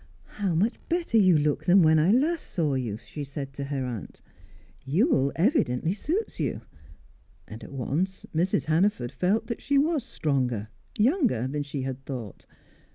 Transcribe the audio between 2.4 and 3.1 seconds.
saw you."